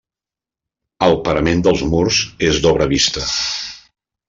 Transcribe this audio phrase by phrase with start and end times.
[1.07, 3.29] El parament dels murs és d'obra vista.